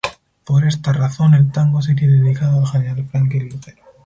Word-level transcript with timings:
Por 0.45 0.65
esta 0.65 0.93
razón 0.93 1.35
el 1.35 1.51
tango 1.51 1.79
sería 1.83 2.09
dedicado 2.09 2.61
al 2.61 2.65
general 2.67 3.05
Franklin 3.05 3.49
Lucero. 3.51 3.83